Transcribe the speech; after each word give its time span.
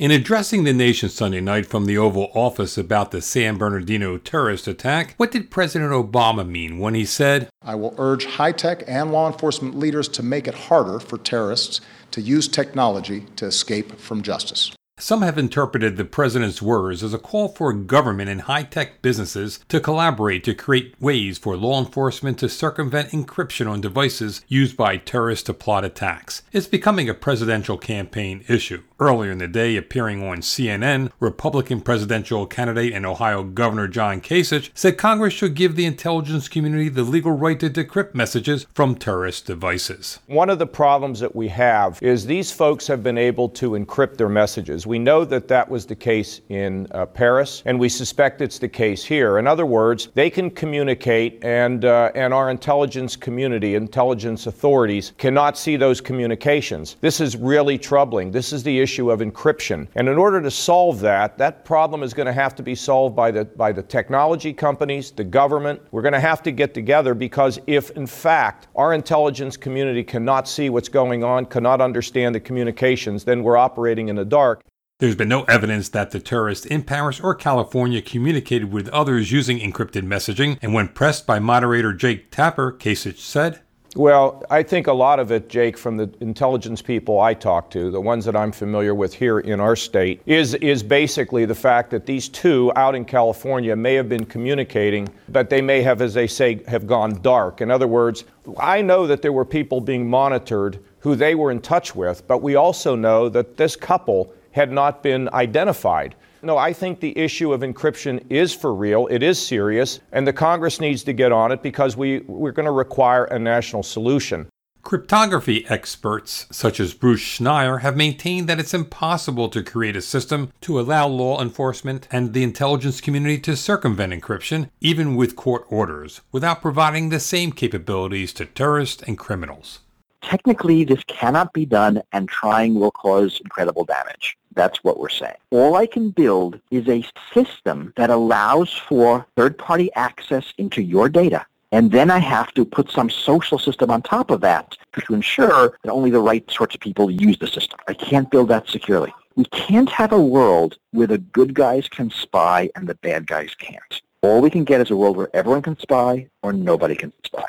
In 0.00 0.10
addressing 0.10 0.64
the 0.64 0.72
nation 0.72 1.10
Sunday 1.10 1.42
night 1.42 1.66
from 1.66 1.84
the 1.84 1.98
Oval 1.98 2.30
Office 2.32 2.78
about 2.78 3.10
the 3.10 3.20
San 3.20 3.58
Bernardino 3.58 4.16
terrorist 4.16 4.66
attack, 4.66 5.12
what 5.18 5.30
did 5.30 5.50
President 5.50 5.92
Obama 5.92 6.48
mean 6.48 6.78
when 6.78 6.94
he 6.94 7.04
said, 7.04 7.50
I 7.60 7.74
will 7.74 7.94
urge 7.98 8.24
high 8.24 8.52
tech 8.52 8.82
and 8.86 9.12
law 9.12 9.30
enforcement 9.30 9.78
leaders 9.78 10.08
to 10.08 10.22
make 10.22 10.48
it 10.48 10.54
harder 10.54 11.00
for 11.00 11.18
terrorists 11.18 11.82
to 12.12 12.22
use 12.22 12.48
technology 12.48 13.26
to 13.36 13.44
escape 13.44 14.00
from 14.00 14.22
justice? 14.22 14.72
Some 15.00 15.22
have 15.22 15.38
interpreted 15.38 15.96
the 15.96 16.04
president's 16.04 16.60
words 16.60 17.02
as 17.02 17.14
a 17.14 17.18
call 17.18 17.48
for 17.48 17.72
government 17.72 18.28
and 18.28 18.42
high 18.42 18.64
tech 18.64 19.00
businesses 19.00 19.58
to 19.70 19.80
collaborate 19.80 20.44
to 20.44 20.52
create 20.52 20.94
ways 21.00 21.38
for 21.38 21.56
law 21.56 21.80
enforcement 21.80 22.38
to 22.40 22.50
circumvent 22.50 23.08
encryption 23.08 23.66
on 23.66 23.80
devices 23.80 24.44
used 24.46 24.76
by 24.76 24.98
terrorists 24.98 25.44
to 25.44 25.54
plot 25.54 25.86
attacks. 25.86 26.42
It's 26.52 26.66
becoming 26.66 27.08
a 27.08 27.14
presidential 27.14 27.78
campaign 27.78 28.44
issue. 28.46 28.82
Earlier 29.00 29.30
in 29.30 29.38
the 29.38 29.48
day, 29.48 29.76
appearing 29.76 30.22
on 30.22 30.42
CNN, 30.42 31.10
Republican 31.18 31.80
presidential 31.80 32.44
candidate 32.44 32.92
and 32.92 33.06
Ohio 33.06 33.42
Governor 33.42 33.88
John 33.88 34.20
Kasich 34.20 34.68
said 34.74 34.98
Congress 34.98 35.32
should 35.32 35.54
give 35.54 35.74
the 35.74 35.86
intelligence 35.86 36.48
community 36.48 36.90
the 36.90 37.02
legal 37.02 37.32
right 37.32 37.58
to 37.60 37.70
decrypt 37.70 38.14
messages 38.14 38.66
from 38.74 38.94
terrorist 38.94 39.46
devices. 39.46 40.18
One 40.26 40.50
of 40.50 40.58
the 40.58 40.66
problems 40.66 41.20
that 41.20 41.34
we 41.34 41.48
have 41.48 41.98
is 42.02 42.26
these 42.26 42.52
folks 42.52 42.86
have 42.88 43.02
been 43.02 43.16
able 43.16 43.48
to 43.48 43.70
encrypt 43.70 44.18
their 44.18 44.28
messages. 44.28 44.86
We 44.90 44.98
know 44.98 45.24
that 45.24 45.46
that 45.46 45.70
was 45.70 45.86
the 45.86 45.94
case 45.94 46.40
in 46.48 46.88
uh, 46.90 47.06
Paris, 47.06 47.62
and 47.64 47.78
we 47.78 47.88
suspect 47.88 48.40
it's 48.40 48.58
the 48.58 48.68
case 48.68 49.04
here. 49.04 49.38
In 49.38 49.46
other 49.46 49.64
words, 49.64 50.08
they 50.14 50.28
can 50.28 50.50
communicate, 50.50 51.44
and, 51.44 51.84
uh, 51.84 52.10
and 52.16 52.34
our 52.34 52.50
intelligence 52.50 53.14
community, 53.14 53.76
intelligence 53.76 54.48
authorities, 54.48 55.12
cannot 55.16 55.56
see 55.56 55.76
those 55.76 56.00
communications. 56.00 56.96
This 57.00 57.20
is 57.20 57.36
really 57.36 57.78
troubling. 57.78 58.32
This 58.32 58.52
is 58.52 58.64
the 58.64 58.80
issue 58.80 59.12
of 59.12 59.20
encryption. 59.20 59.86
And 59.94 60.08
in 60.08 60.18
order 60.18 60.42
to 60.42 60.50
solve 60.50 60.98
that, 61.02 61.38
that 61.38 61.64
problem 61.64 62.02
is 62.02 62.12
going 62.12 62.26
to 62.26 62.32
have 62.32 62.56
to 62.56 62.62
be 62.64 62.74
solved 62.74 63.14
by 63.14 63.30
the, 63.30 63.44
by 63.44 63.70
the 63.70 63.84
technology 63.84 64.52
companies, 64.52 65.12
the 65.12 65.22
government. 65.22 65.80
We're 65.92 66.02
going 66.02 66.14
to 66.14 66.18
have 66.18 66.42
to 66.42 66.50
get 66.50 66.74
together 66.74 67.14
because 67.14 67.60
if, 67.68 67.92
in 67.92 68.08
fact, 68.08 68.66
our 68.74 68.92
intelligence 68.92 69.56
community 69.56 70.02
cannot 70.02 70.48
see 70.48 70.68
what's 70.68 70.88
going 70.88 71.22
on, 71.22 71.46
cannot 71.46 71.80
understand 71.80 72.34
the 72.34 72.40
communications, 72.40 73.22
then 73.22 73.44
we're 73.44 73.56
operating 73.56 74.08
in 74.08 74.16
the 74.16 74.24
dark. 74.24 74.64
There's 75.00 75.16
been 75.16 75.30
no 75.30 75.44
evidence 75.44 75.88
that 75.88 76.10
the 76.10 76.20
terrorists 76.20 76.66
in 76.66 76.82
Paris 76.82 77.20
or 77.20 77.34
California 77.34 78.02
communicated 78.02 78.70
with 78.70 78.86
others 78.90 79.32
using 79.32 79.58
encrypted 79.58 80.02
messaging, 80.02 80.58
and 80.60 80.74
when 80.74 80.88
pressed 80.88 81.26
by 81.26 81.38
moderator 81.38 81.94
Jake 81.94 82.30
Tapper, 82.30 82.70
Kasich 82.70 83.16
said, 83.16 83.60
well, 83.96 84.44
I 84.50 84.62
think 84.62 84.88
a 84.88 84.92
lot 84.92 85.18
of 85.18 85.32
it, 85.32 85.48
Jake, 85.48 85.78
from 85.78 85.96
the 85.96 86.12
intelligence 86.20 86.82
people 86.82 87.18
I 87.18 87.32
talk 87.32 87.70
to, 87.70 87.90
the 87.90 88.00
ones 88.00 88.26
that 88.26 88.36
I'm 88.36 88.52
familiar 88.52 88.94
with 88.94 89.14
here 89.14 89.40
in 89.40 89.58
our 89.58 89.74
state, 89.74 90.20
is, 90.26 90.52
is 90.56 90.82
basically 90.82 91.46
the 91.46 91.54
fact 91.54 91.90
that 91.92 92.04
these 92.04 92.28
two 92.28 92.70
out 92.76 92.94
in 92.94 93.06
California 93.06 93.74
may 93.74 93.94
have 93.94 94.08
been 94.08 94.26
communicating, 94.26 95.08
but 95.30 95.48
they 95.48 95.62
may 95.62 95.80
have, 95.80 96.02
as 96.02 96.12
they 96.12 96.26
say, 96.26 96.62
have 96.68 96.86
gone 96.86 97.22
dark. 97.22 97.62
In 97.62 97.70
other 97.70 97.88
words, 97.88 98.24
I 98.58 98.82
know 98.82 99.06
that 99.06 99.22
there 99.22 99.32
were 99.32 99.46
people 99.46 99.80
being 99.80 100.08
monitored 100.08 100.78
who 100.98 101.16
they 101.16 101.34
were 101.34 101.50
in 101.50 101.60
touch 101.60 101.96
with, 101.96 102.26
but 102.28 102.42
we 102.42 102.54
also 102.54 102.94
know 102.94 103.30
that 103.30 103.56
this 103.56 103.76
couple 103.76 104.34
had 104.52 104.72
not 104.72 105.02
been 105.02 105.28
identified. 105.32 106.14
No, 106.42 106.56
I 106.56 106.72
think 106.72 107.00
the 107.00 107.16
issue 107.18 107.52
of 107.52 107.60
encryption 107.60 108.24
is 108.30 108.54
for 108.54 108.74
real. 108.74 109.06
It 109.08 109.22
is 109.22 109.38
serious, 109.38 110.00
and 110.12 110.26
the 110.26 110.32
Congress 110.32 110.80
needs 110.80 111.02
to 111.04 111.12
get 111.12 111.32
on 111.32 111.52
it 111.52 111.62
because 111.62 111.96
we, 111.96 112.20
we're 112.20 112.52
going 112.52 112.66
to 112.66 112.72
require 112.72 113.24
a 113.24 113.38
national 113.38 113.82
solution. 113.82 114.48
Cryptography 114.82 115.66
experts, 115.68 116.46
such 116.50 116.80
as 116.80 116.94
Bruce 116.94 117.20
Schneier, 117.20 117.82
have 117.82 117.98
maintained 117.98 118.48
that 118.48 118.58
it's 118.58 118.72
impossible 118.72 119.50
to 119.50 119.62
create 119.62 119.94
a 119.94 120.00
system 120.00 120.50
to 120.62 120.80
allow 120.80 121.06
law 121.06 121.40
enforcement 121.42 122.08
and 122.10 122.32
the 122.32 122.42
intelligence 122.42 123.02
community 123.02 123.38
to 123.40 123.56
circumvent 123.56 124.14
encryption, 124.14 124.70
even 124.80 125.16
with 125.16 125.36
court 125.36 125.66
orders, 125.68 126.22
without 126.32 126.62
providing 126.62 127.10
the 127.10 127.20
same 127.20 127.52
capabilities 127.52 128.32
to 128.32 128.46
terrorists 128.46 129.02
and 129.02 129.18
criminals. 129.18 129.80
Technically, 130.22 130.84
this 130.84 131.04
cannot 131.04 131.52
be 131.52 131.66
done, 131.66 132.02
and 132.12 132.28
trying 132.28 132.74
will 132.74 132.90
cause 132.90 133.38
incredible 133.44 133.84
damage. 133.84 134.36
That's 134.54 134.82
what 134.82 134.98
we're 134.98 135.08
saying. 135.08 135.36
All 135.50 135.76
I 135.76 135.86
can 135.86 136.10
build 136.10 136.60
is 136.70 136.88
a 136.88 137.04
system 137.32 137.92
that 137.96 138.10
allows 138.10 138.72
for 138.72 139.26
third-party 139.36 139.92
access 139.94 140.52
into 140.58 140.82
your 140.82 141.08
data. 141.08 141.46
And 141.72 141.92
then 141.92 142.10
I 142.10 142.18
have 142.18 142.52
to 142.54 142.64
put 142.64 142.90
some 142.90 143.08
social 143.08 143.58
system 143.58 143.90
on 143.90 144.02
top 144.02 144.30
of 144.30 144.40
that 144.40 144.76
to 144.98 145.14
ensure 145.14 145.78
that 145.82 145.92
only 145.92 146.10
the 146.10 146.20
right 146.20 146.48
sorts 146.50 146.74
of 146.74 146.80
people 146.80 147.10
use 147.10 147.38
the 147.38 147.46
system. 147.46 147.78
I 147.86 147.94
can't 147.94 148.30
build 148.30 148.48
that 148.48 148.68
securely. 148.68 149.14
We 149.36 149.44
can't 149.44 149.88
have 149.90 150.12
a 150.12 150.20
world 150.20 150.78
where 150.90 151.06
the 151.06 151.18
good 151.18 151.54
guys 151.54 151.88
can 151.88 152.10
spy 152.10 152.70
and 152.74 152.88
the 152.88 152.96
bad 152.96 153.28
guys 153.28 153.54
can't. 153.54 154.02
All 154.22 154.40
we 154.40 154.50
can 154.50 154.64
get 154.64 154.80
is 154.80 154.90
a 154.90 154.96
world 154.96 155.16
where 155.16 155.30
everyone 155.32 155.62
can 155.62 155.78
spy 155.78 156.26
or 156.42 156.52
nobody 156.52 156.96
can 156.96 157.12
spy. 157.24 157.46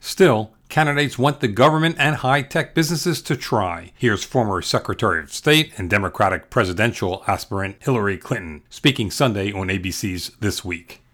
Still, 0.00 0.52
candidates 0.68 1.18
want 1.18 1.40
the 1.40 1.48
government 1.48 1.96
and 1.98 2.16
high 2.16 2.42
tech 2.42 2.74
businesses 2.74 3.22
to 3.22 3.36
try. 3.36 3.92
Here's 3.96 4.24
former 4.24 4.60
Secretary 4.62 5.20
of 5.22 5.32
State 5.32 5.72
and 5.78 5.88
Democratic 5.88 6.50
presidential 6.50 7.22
aspirant 7.26 7.76
Hillary 7.80 8.18
Clinton 8.18 8.62
speaking 8.70 9.10
Sunday 9.10 9.52
on 9.52 9.68
ABC's 9.68 10.32
This 10.40 10.64
Week. 10.64 11.05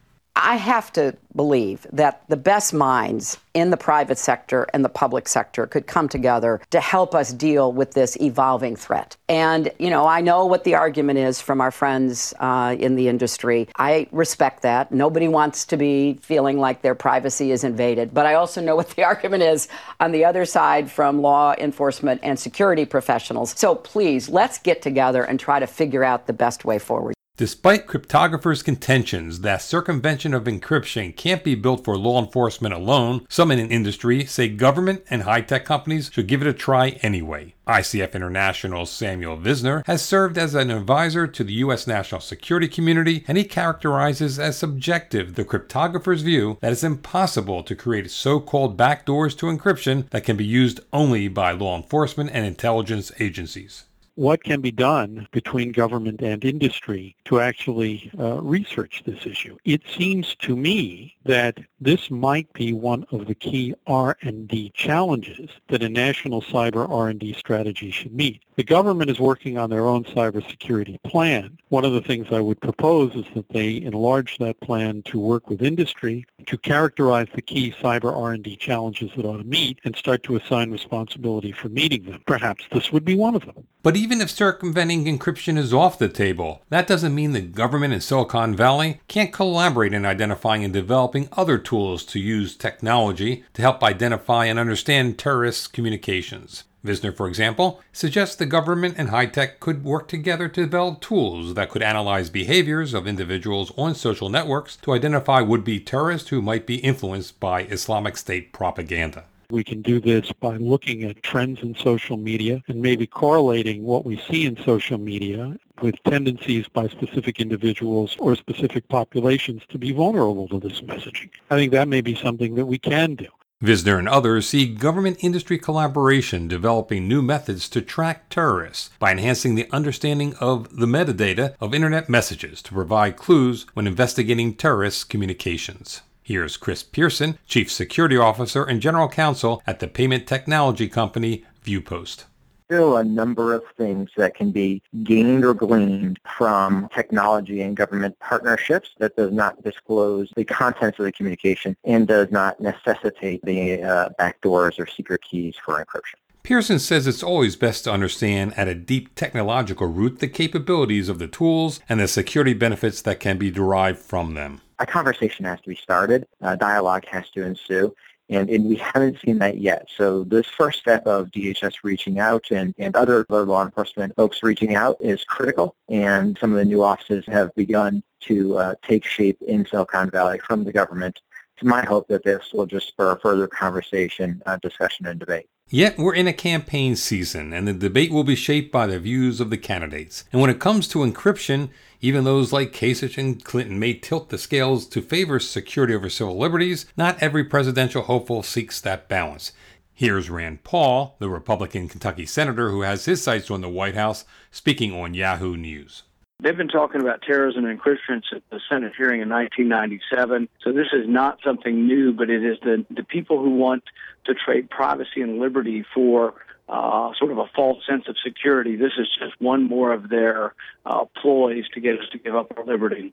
I 0.44 0.56
have 0.56 0.92
to 0.94 1.16
believe 1.36 1.86
that 1.92 2.24
the 2.28 2.36
best 2.36 2.74
minds 2.74 3.38
in 3.54 3.70
the 3.70 3.76
private 3.76 4.18
sector 4.18 4.66
and 4.74 4.84
the 4.84 4.88
public 4.88 5.28
sector 5.28 5.68
could 5.68 5.86
come 5.86 6.08
together 6.08 6.60
to 6.70 6.80
help 6.80 7.14
us 7.14 7.32
deal 7.32 7.72
with 7.72 7.92
this 7.92 8.20
evolving 8.20 8.74
threat. 8.74 9.16
And, 9.28 9.70
you 9.78 9.88
know, 9.88 10.04
I 10.04 10.20
know 10.20 10.44
what 10.44 10.64
the 10.64 10.74
argument 10.74 11.20
is 11.20 11.40
from 11.40 11.60
our 11.60 11.70
friends 11.70 12.34
uh, 12.40 12.74
in 12.76 12.96
the 12.96 13.06
industry. 13.06 13.68
I 13.76 14.08
respect 14.10 14.62
that. 14.62 14.90
Nobody 14.90 15.28
wants 15.28 15.64
to 15.66 15.76
be 15.76 16.18
feeling 16.22 16.58
like 16.58 16.82
their 16.82 16.96
privacy 16.96 17.52
is 17.52 17.62
invaded. 17.62 18.12
But 18.12 18.26
I 18.26 18.34
also 18.34 18.60
know 18.60 18.74
what 18.74 18.90
the 18.90 19.04
argument 19.12 19.44
is 19.44 19.68
on 20.00 20.10
the 20.10 20.24
other 20.24 20.44
side 20.44 20.90
from 20.90 21.22
law 21.22 21.54
enforcement 21.56 22.20
and 22.24 22.36
security 22.36 22.84
professionals. 22.84 23.54
So 23.56 23.76
please, 23.76 24.28
let's 24.28 24.58
get 24.58 24.82
together 24.82 25.22
and 25.22 25.38
try 25.38 25.60
to 25.60 25.68
figure 25.68 26.02
out 26.02 26.26
the 26.26 26.32
best 26.32 26.64
way 26.64 26.80
forward. 26.80 27.14
Despite 27.42 27.88
cryptographers' 27.88 28.62
contentions 28.62 29.40
that 29.40 29.62
circumvention 29.62 30.32
of 30.32 30.44
encryption 30.44 31.16
can't 31.16 31.42
be 31.42 31.56
built 31.56 31.84
for 31.84 31.98
law 31.98 32.22
enforcement 32.22 32.72
alone, 32.72 33.26
some 33.28 33.50
in 33.50 33.58
the 33.58 33.74
industry 33.74 34.24
say 34.26 34.48
government 34.48 35.02
and 35.10 35.24
high 35.24 35.40
tech 35.40 35.64
companies 35.64 36.08
should 36.12 36.28
give 36.28 36.40
it 36.40 36.46
a 36.46 36.52
try 36.52 36.90
anyway. 37.02 37.54
ICF 37.66 38.12
International's 38.12 38.92
Samuel 38.92 39.36
Visner 39.36 39.84
has 39.86 40.02
served 40.02 40.38
as 40.38 40.54
an 40.54 40.70
advisor 40.70 41.26
to 41.26 41.42
the 41.42 41.54
U.S. 41.54 41.88
national 41.88 42.20
security 42.20 42.68
community, 42.68 43.24
and 43.26 43.36
he 43.36 43.42
characterizes 43.42 44.38
as 44.38 44.56
subjective 44.56 45.34
the 45.34 45.44
cryptographer's 45.44 46.22
view 46.22 46.58
that 46.60 46.70
it's 46.70 46.84
impossible 46.84 47.64
to 47.64 47.74
create 47.74 48.08
so 48.12 48.38
called 48.38 48.78
backdoors 48.78 49.36
to 49.38 49.46
encryption 49.46 50.08
that 50.10 50.22
can 50.22 50.36
be 50.36 50.46
used 50.46 50.78
only 50.92 51.26
by 51.26 51.50
law 51.50 51.76
enforcement 51.76 52.30
and 52.32 52.46
intelligence 52.46 53.10
agencies 53.18 53.82
what 54.14 54.44
can 54.44 54.60
be 54.60 54.70
done 54.70 55.26
between 55.32 55.72
government 55.72 56.20
and 56.20 56.44
industry 56.44 57.16
to 57.24 57.40
actually 57.40 58.10
uh, 58.18 58.40
research 58.42 59.02
this 59.06 59.26
issue. 59.26 59.56
It 59.64 59.82
seems 59.96 60.34
to 60.36 60.56
me 60.56 61.16
that 61.24 61.58
this 61.80 62.10
might 62.10 62.52
be 62.52 62.72
one 62.72 63.04
of 63.10 63.26
the 63.26 63.34
key 63.34 63.74
R&D 63.86 64.72
challenges 64.74 65.50
that 65.68 65.82
a 65.82 65.88
national 65.88 66.42
cyber 66.42 66.88
R&D 66.88 67.34
strategy 67.34 67.90
should 67.90 68.12
meet. 68.12 68.42
The 68.56 68.64
government 68.64 69.10
is 69.10 69.18
working 69.18 69.56
on 69.56 69.70
their 69.70 69.86
own 69.86 70.04
cybersecurity 70.04 71.02
plan. 71.04 71.58
One 71.70 71.84
of 71.84 71.92
the 71.92 72.02
things 72.02 72.28
I 72.30 72.40
would 72.40 72.60
propose 72.60 73.14
is 73.14 73.24
that 73.34 73.48
they 73.48 73.80
enlarge 73.80 74.36
that 74.38 74.60
plan 74.60 75.02
to 75.04 75.18
work 75.18 75.48
with 75.48 75.62
industry 75.62 76.26
to 76.46 76.58
characterize 76.58 77.28
the 77.34 77.42
key 77.42 77.74
cyber 77.80 78.14
R&D 78.14 78.56
challenges 78.56 79.10
that 79.16 79.24
ought 79.24 79.38
to 79.38 79.44
meet 79.44 79.78
and 79.84 79.96
start 79.96 80.22
to 80.24 80.36
assign 80.36 80.70
responsibility 80.70 81.52
for 81.52 81.68
meeting 81.70 82.04
them. 82.04 82.22
Perhaps 82.26 82.64
this 82.72 82.92
would 82.92 83.04
be 83.04 83.14
one 83.14 83.34
of 83.34 83.46
them. 83.46 83.66
But 83.82 83.96
even 84.02 84.20
if 84.20 84.32
circumventing 84.32 85.04
encryption 85.04 85.56
is 85.56 85.72
off 85.72 85.96
the 85.96 86.08
table, 86.08 86.60
that 86.70 86.88
doesn't 86.88 87.14
mean 87.14 87.30
the 87.30 87.40
government 87.40 87.94
in 87.94 88.00
Silicon 88.00 88.52
Valley 88.52 89.00
can't 89.06 89.32
collaborate 89.32 89.94
in 89.94 90.04
identifying 90.04 90.64
and 90.64 90.72
developing 90.72 91.28
other 91.34 91.56
tools 91.56 92.04
to 92.06 92.18
use 92.18 92.56
technology 92.56 93.44
to 93.54 93.62
help 93.62 93.80
identify 93.84 94.46
and 94.46 94.58
understand 94.58 95.18
terrorist 95.18 95.72
communications. 95.72 96.64
Visner, 96.84 97.16
for 97.16 97.28
example, 97.28 97.80
suggests 97.92 98.34
the 98.34 98.44
government 98.44 98.96
and 98.98 99.10
high 99.10 99.26
tech 99.26 99.60
could 99.60 99.84
work 99.84 100.08
together 100.08 100.48
to 100.48 100.64
develop 100.64 101.00
tools 101.00 101.54
that 101.54 101.70
could 101.70 101.80
analyze 101.80 102.28
behaviors 102.28 102.94
of 102.94 103.06
individuals 103.06 103.70
on 103.78 103.94
social 103.94 104.28
networks 104.28 104.74
to 104.78 104.94
identify 104.94 105.40
would 105.40 105.62
be 105.62 105.78
terrorists 105.78 106.30
who 106.30 106.42
might 106.42 106.66
be 106.66 106.78
influenced 106.78 107.38
by 107.38 107.62
Islamic 107.66 108.16
State 108.16 108.52
propaganda. 108.52 109.26
We 109.52 109.62
can 109.62 109.82
do 109.82 110.00
this 110.00 110.32
by 110.32 110.56
looking 110.56 111.04
at 111.04 111.22
trends 111.22 111.60
in 111.60 111.74
social 111.74 112.16
media 112.16 112.62
and 112.68 112.80
maybe 112.80 113.06
correlating 113.06 113.84
what 113.84 114.06
we 114.06 114.16
see 114.16 114.46
in 114.46 114.56
social 114.64 114.96
media 114.96 115.58
with 115.82 116.02
tendencies 116.04 116.68
by 116.68 116.88
specific 116.88 117.38
individuals 117.38 118.16
or 118.18 118.34
specific 118.34 118.88
populations 118.88 119.60
to 119.68 119.76
be 119.76 119.92
vulnerable 119.92 120.48
to 120.48 120.58
this 120.58 120.80
messaging. 120.80 121.28
I 121.50 121.56
think 121.56 121.70
that 121.72 121.86
may 121.86 122.00
be 122.00 122.14
something 122.14 122.54
that 122.54 122.64
we 122.64 122.78
can 122.78 123.14
do. 123.14 123.26
Visner 123.62 123.98
and 123.98 124.08
others 124.08 124.48
see 124.48 124.74
government 124.74 125.18
industry 125.20 125.58
collaboration 125.58 126.48
developing 126.48 127.06
new 127.06 127.20
methods 127.20 127.68
to 127.68 127.82
track 127.82 128.30
terrorists 128.30 128.88
by 128.98 129.10
enhancing 129.10 129.54
the 129.54 129.68
understanding 129.70 130.34
of 130.40 130.74
the 130.78 130.86
metadata 130.86 131.56
of 131.60 131.74
Internet 131.74 132.08
messages 132.08 132.62
to 132.62 132.72
provide 132.72 133.18
clues 133.18 133.66
when 133.74 133.86
investigating 133.86 134.54
terrorist 134.54 135.10
communications. 135.10 136.00
Here's 136.32 136.56
Chris 136.56 136.82
Pierson, 136.82 137.36
Chief 137.46 137.70
Security 137.70 138.16
Officer 138.16 138.64
and 138.64 138.80
General 138.80 139.06
Counsel 139.06 139.62
at 139.66 139.80
the 139.80 139.86
payment 139.86 140.26
technology 140.26 140.88
company 140.88 141.44
Viewpost 141.62 142.24
still 142.64 142.96
a 142.96 143.04
number 143.04 143.52
of 143.52 143.62
things 143.76 144.08
that 144.16 144.34
can 144.34 144.50
be 144.50 144.80
gained 145.02 145.44
or 145.44 145.52
gleaned 145.52 146.18
from 146.38 146.88
technology 146.94 147.60
and 147.60 147.76
government 147.76 148.18
partnerships 148.18 148.88
that 148.96 149.14
does 149.14 149.30
not 149.30 149.62
disclose 149.62 150.32
the 150.36 150.44
contents 150.44 150.98
of 150.98 151.04
the 151.04 151.12
communication 151.12 151.76
and 151.84 152.08
does 152.08 152.30
not 152.30 152.58
necessitate 152.62 153.42
the 153.42 153.82
uh, 153.82 154.08
backdoors 154.18 154.78
or 154.78 154.86
secret 154.86 155.20
keys 155.20 155.54
for 155.62 155.84
encryption. 155.84 156.14
Pierson 156.42 156.78
says 156.78 157.06
it's 157.06 157.22
always 157.22 157.56
best 157.56 157.84
to 157.84 157.92
understand 157.92 158.54
at 158.56 158.68
a 158.68 158.74
deep 158.74 159.14
technological 159.16 159.86
root 159.86 160.20
the 160.20 160.28
capabilities 160.28 161.10
of 161.10 161.18
the 161.18 161.28
tools 161.28 161.78
and 161.90 162.00
the 162.00 162.08
security 162.08 162.54
benefits 162.54 163.02
that 163.02 163.20
can 163.20 163.36
be 163.36 163.50
derived 163.50 163.98
from 163.98 164.32
them. 164.32 164.62
A 164.82 164.86
conversation 164.86 165.44
has 165.44 165.60
to 165.60 165.68
be 165.68 165.76
started, 165.76 166.26
a 166.40 166.56
dialogue 166.56 167.04
has 167.06 167.30
to 167.30 167.44
ensue, 167.44 167.94
and, 168.28 168.50
and 168.50 168.64
we 168.64 168.74
haven't 168.74 169.20
seen 169.20 169.38
that 169.38 169.58
yet. 169.58 169.86
So 169.96 170.24
this 170.24 170.48
first 170.48 170.80
step 170.80 171.06
of 171.06 171.30
DHS 171.30 171.74
reaching 171.84 172.18
out 172.18 172.50
and, 172.50 172.74
and 172.78 172.96
other 172.96 173.24
law 173.30 173.64
enforcement 173.64 174.16
folks 174.16 174.42
reaching 174.42 174.74
out 174.74 174.96
is 174.98 175.22
critical. 175.22 175.76
And 175.88 176.36
some 176.36 176.50
of 176.50 176.58
the 176.58 176.64
new 176.64 176.82
offices 176.82 177.24
have 177.28 177.54
begun 177.54 178.02
to 178.22 178.58
uh, 178.58 178.74
take 178.82 179.04
shape 179.04 179.40
in 179.42 179.64
Silicon 179.64 180.10
Valley 180.10 180.40
from 180.40 180.64
the 180.64 180.72
government. 180.72 181.20
It's 181.56 181.64
my 181.64 181.84
hope 181.84 182.08
that 182.08 182.24
this 182.24 182.52
will 182.52 182.66
just 182.66 182.88
spur 182.88 183.16
further 183.22 183.46
conversation, 183.46 184.42
uh, 184.46 184.56
discussion, 184.56 185.06
and 185.06 185.20
debate. 185.20 185.46
Yet 185.74 185.96
we're 185.96 186.14
in 186.14 186.28
a 186.28 186.34
campaign 186.34 186.96
season, 186.96 187.54
and 187.54 187.66
the 187.66 187.72
debate 187.72 188.12
will 188.12 188.24
be 188.24 188.34
shaped 188.34 188.70
by 188.70 188.86
the 188.86 189.00
views 189.00 189.40
of 189.40 189.48
the 189.48 189.56
candidates. 189.56 190.22
And 190.30 190.38
when 190.38 190.50
it 190.50 190.60
comes 190.60 190.86
to 190.88 190.98
encryption, 190.98 191.70
even 192.02 192.24
those 192.24 192.52
like 192.52 192.74
Kasich 192.74 193.16
and 193.16 193.42
Clinton 193.42 193.78
may 193.78 193.94
tilt 193.94 194.28
the 194.28 194.36
scales 194.36 194.86
to 194.88 195.00
favor 195.00 195.40
security 195.40 195.94
over 195.94 196.10
civil 196.10 196.36
liberties. 196.36 196.84
Not 196.94 197.22
every 197.22 197.42
presidential 197.42 198.02
hopeful 198.02 198.42
seeks 198.42 198.82
that 198.82 199.08
balance. 199.08 199.52
Here's 199.94 200.28
Rand 200.28 200.62
Paul, 200.62 201.16
the 201.20 201.30
Republican 201.30 201.88
Kentucky 201.88 202.26
senator 202.26 202.68
who 202.68 202.82
has 202.82 203.06
his 203.06 203.22
sights 203.22 203.50
on 203.50 203.62
the 203.62 203.70
White 203.70 203.94
House, 203.94 204.26
speaking 204.50 204.92
on 204.94 205.14
Yahoo 205.14 205.56
News. 205.56 206.02
They've 206.42 206.56
been 206.56 206.66
talking 206.66 207.00
about 207.00 207.22
terrorism 207.22 207.64
and 207.64 207.78
encryption 207.78 208.20
at 208.34 208.42
the 208.50 208.58
Senate 208.68 208.94
hearing 208.98 209.20
in 209.20 209.28
1997. 209.28 210.48
So 210.60 210.72
this 210.72 210.88
is 210.92 211.08
not 211.08 211.38
something 211.44 211.86
new, 211.86 212.12
but 212.12 212.30
it 212.30 212.44
is 212.44 212.58
the, 212.62 212.84
the 212.90 213.04
people 213.04 213.40
who 213.40 213.50
want 213.50 213.84
to 214.24 214.34
trade 214.34 214.68
privacy 214.68 215.20
and 215.20 215.38
liberty 215.38 215.84
for 215.94 216.34
uh, 216.68 217.12
sort 217.16 217.30
of 217.30 217.38
a 217.38 217.46
false 217.54 217.78
sense 217.88 218.08
of 218.08 218.16
security. 218.24 218.74
This 218.74 218.92
is 218.98 219.08
just 219.20 219.40
one 219.40 219.68
more 219.68 219.92
of 219.92 220.08
their 220.08 220.54
uh, 220.84 221.04
ploys 221.20 221.68
to 221.74 221.80
get 221.80 222.00
us 222.00 222.06
to 222.10 222.18
give 222.18 222.34
up 222.34 222.52
our 222.56 222.64
liberty. 222.64 223.12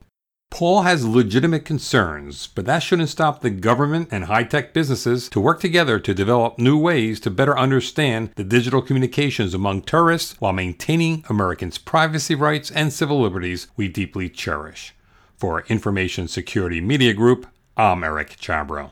Paul 0.52 0.82
has 0.82 1.06
legitimate 1.06 1.64
concerns, 1.64 2.48
but 2.48 2.66
that 2.66 2.80
shouldn't 2.80 3.10
stop 3.10 3.42
the 3.42 3.50
government 3.50 4.10
and 4.12 4.26
high 4.26 4.44
tech 4.44 4.74
businesses 4.74 5.30
to 5.30 5.40
work 5.40 5.60
together 5.62 6.00
to 6.00 6.14
develop 6.14 6.58
new 6.58 6.78
ways 6.78 7.20
to 7.22 7.32
better 7.32 7.58
understand 7.58 8.32
the 8.36 8.44
digital 8.44 8.82
communications 8.82 9.54
among 9.54 9.84
terrorists 9.84 10.36
while 10.40 10.52
maintaining 10.52 11.24
Americans' 11.30 11.78
privacy 11.78 12.36
rights 12.36 12.72
and 12.72 12.92
civil 12.92 13.22
liberties 13.22 13.68
we 13.78 13.88
deeply 13.88 14.28
cherish. 14.28 14.94
For 15.38 15.62
Information 15.68 16.28
Security 16.28 16.82
Media 16.82 17.14
Group, 17.14 17.48
I'm 17.78 18.04
Eric 18.04 18.36
Chabrow. 18.42 18.92